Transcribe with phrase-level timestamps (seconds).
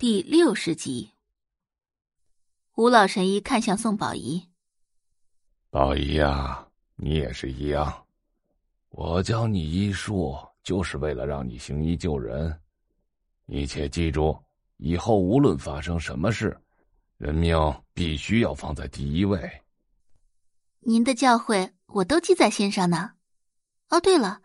[0.00, 1.10] 第六十集，
[2.76, 4.40] 吴老神医看向宋宝仪
[5.70, 6.64] ：“宝仪呀，
[6.94, 8.06] 你也是一样。
[8.90, 12.60] 我教你医术，就是为了让你行医救人。
[13.44, 14.40] 你且记住，
[14.76, 16.56] 以后无论发生什么事，
[17.16, 17.58] 人命
[17.92, 19.50] 必须要放在第一位。”
[20.78, 23.14] 您的教诲我都记在心上呢。
[23.88, 24.42] 哦，对了，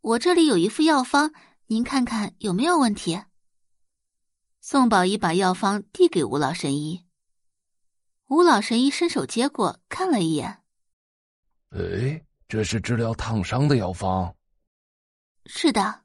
[0.00, 1.34] 我这里有一副药方，
[1.66, 3.20] 您看看有没有问题。
[4.66, 7.04] 宋宝仪把药方递给吴老神医，
[8.28, 10.62] 吴老神医伸手接过，看了一眼。
[11.68, 14.34] 哎，这是治疗烫伤的药方。
[15.44, 16.04] 是的。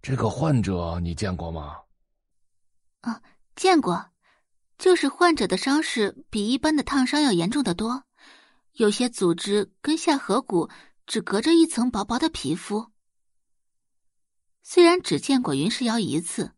[0.00, 1.76] 这个患者你见过吗？
[3.02, 3.20] 啊，
[3.54, 4.12] 见过，
[4.78, 8.02] 就是患者的伤势比一般的烫伤要严重的多，
[8.72, 10.70] 有些组织跟下颌骨
[11.06, 12.90] 只隔着一层薄薄的皮肤。
[14.62, 16.54] 虽然只见过云石瑶一次。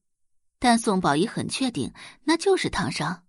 [0.61, 1.93] 但宋宝仪很确定，
[2.23, 3.25] 那就是烫伤。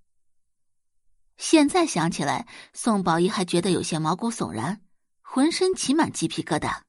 [1.38, 4.82] 现在想起来，宋宝仪还觉得有些毛骨悚然，
[5.22, 6.82] 浑身起满鸡皮疙瘩。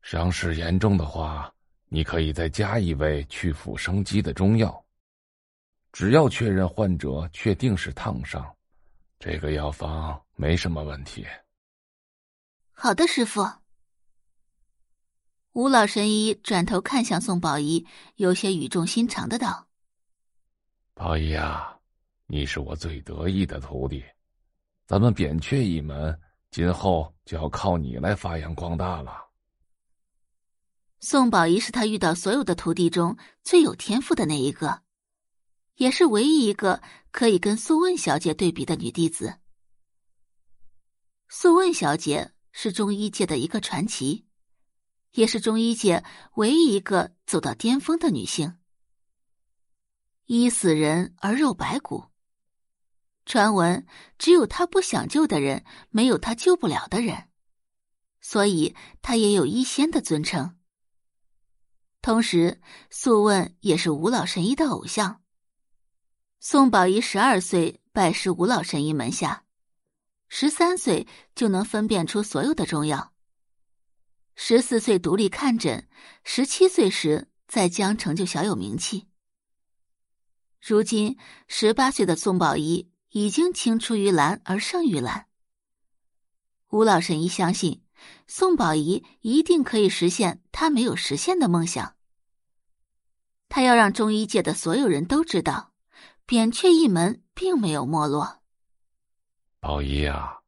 [0.00, 1.52] 伤势严重的话，
[1.88, 4.84] 你可以再加一味去腐生肌的中药。
[5.92, 8.44] 只要确认患者确定是烫伤，
[9.20, 11.24] 这个药方没什么问题。
[12.72, 13.63] 好的，师傅。
[15.54, 19.68] 吴老神医转头看向宋宝仪，有些语重心长的道
[20.94, 21.78] ：“宝仪啊，
[22.26, 24.02] 你是我最得意的徒弟，
[24.84, 29.12] 咱们扁鹊一门今后就要靠你来发扬光大了。”
[30.98, 34.82] 宋宝仪是他遇到所有的徒弟中最有天赋的那一个，
[35.76, 39.36] 也是唯一一个可以跟素问小姐对比的女弟子。
[41.28, 44.26] 素问小姐是中医界的一个传奇。
[45.14, 48.56] 也是中医界唯一一个走到巅峰的女性。
[50.26, 52.06] 医死人而肉白骨，
[53.24, 53.86] 传闻
[54.18, 57.28] 只有她不想救的人，没有她救不了的人，
[58.20, 60.56] 所以她也有医仙的尊称。
[62.02, 62.60] 同时，
[62.90, 65.22] 素问也是吴老神医的偶像。
[66.40, 69.44] 宋宝仪十二岁拜师吴老神医门下，
[70.28, 73.13] 十三岁就能分辨出所有的中药。
[74.46, 75.88] 十四岁独立看诊，
[76.22, 79.08] 十七岁时在江城就小有名气。
[80.60, 81.16] 如今
[81.48, 85.28] 十八岁的宋宝仪已经青出于蓝而胜于蓝。
[86.68, 87.82] 吴老神医相信，
[88.26, 91.96] 宋宝仪一定可以实现他没有实现的梦想。
[93.48, 95.72] 他要让中医界的所有人都知道，
[96.26, 98.42] 扁鹊一门并没有没落。
[99.58, 100.40] 宝仪啊，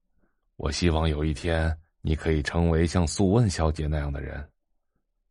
[0.56, 1.80] 我希望有一天。
[2.08, 4.48] 你可以成为像素问小姐那样的人，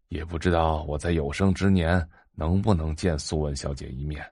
[0.10, 4.30] 也不知道我在有生之年能不能见素问小姐一面。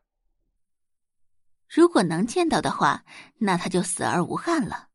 [1.70, 3.06] 如果能见到的话，
[3.38, 4.90] 那他就死而无憾了。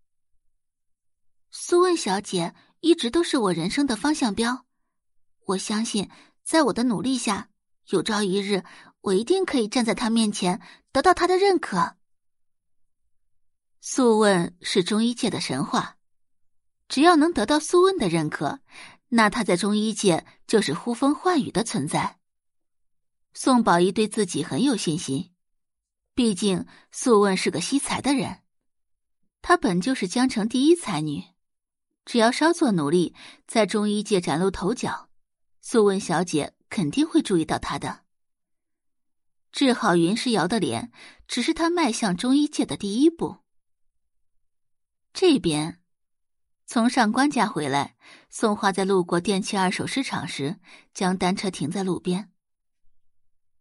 [1.50, 4.66] 素问小姐一直都是我人生的方向标，
[5.46, 6.10] 我相信，
[6.42, 7.48] 在我的努力下，
[7.86, 8.62] 有朝一日
[9.00, 10.60] 我一定可以站在她面前，
[10.92, 11.96] 得到她的认可。
[13.80, 15.97] 素问是中医界的神话。
[16.88, 18.60] 只要能得到苏问的认可，
[19.08, 22.18] 那他在中医界就是呼风唤雨的存在。
[23.34, 25.32] 宋宝仪对自己很有信心，
[26.14, 28.40] 毕竟素问是个惜才的人，
[29.42, 31.22] 她本就是江城第一才女，
[32.04, 33.14] 只要稍作努力，
[33.46, 35.10] 在中医界崭露头角，
[35.60, 38.00] 素问小姐肯定会注意到她的。
[39.52, 40.90] 治好云石瑶的脸，
[41.26, 43.38] 只是她迈向中医界的第一步。
[45.12, 45.77] 这边。
[46.70, 47.96] 从上官家回来，
[48.28, 50.60] 宋花在路过电器二手市场时，
[50.92, 52.30] 将单车停在路边。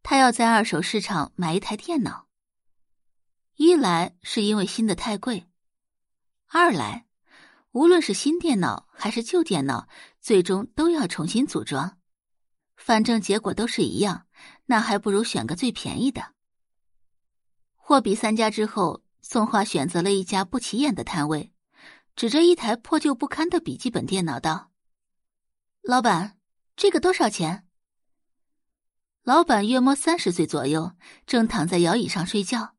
[0.03, 2.27] 他要在二手市场买一台电脑。
[3.55, 5.47] 一来是因为新的太贵，
[6.47, 7.07] 二来，
[7.71, 9.87] 无论是新电脑还是旧电脑，
[10.19, 11.97] 最终都要重新组装，
[12.75, 14.27] 反正结果都是一样，
[14.65, 16.33] 那还不如选个最便宜的。
[17.77, 21.53] 货比三家之后，宋花选择了一家不起眼的摊位。
[22.17, 24.71] 指着一台破旧不堪的笔记本电脑道
[25.83, 26.39] ：“老板，
[26.75, 27.67] 这个多少钱？”
[29.21, 30.93] 老板约摸三十岁左右，
[31.27, 32.75] 正躺在摇椅上睡觉。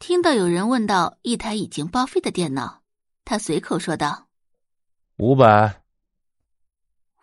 [0.00, 2.82] 听到有人问到一台已经报废的电脑，
[3.24, 4.28] 他随口说道
[5.18, 5.84] ：“五百。”“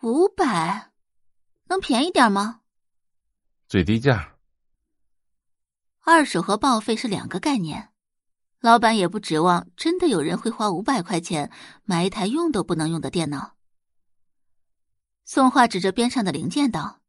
[0.02, 0.94] 五百，
[1.66, 2.62] 能便宜点吗
[3.68, 4.38] ？”“最低价。”
[6.00, 7.89] 二手和报废是两个概念。
[8.62, 11.50] 老板也不指望真的有人会花五百块钱
[11.86, 13.56] 买一台用都不能用的电脑。
[15.24, 17.02] 宋画指着边上的零件道：“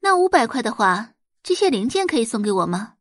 [0.00, 2.94] 那五百块的话，这些零件可以送给我吗？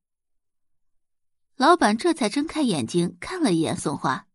[1.55, 4.27] 老板这才睁开眼睛看了一眼宋画，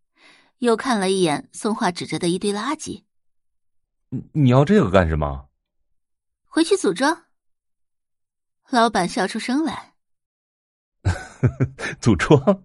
[0.59, 3.05] 又看了一眼宋画指着的一堆垃圾。
[4.09, 5.51] 你你要这个干什么？
[6.47, 7.27] 回去组装。
[8.71, 9.97] 老板笑出声来。
[12.01, 12.65] 组装，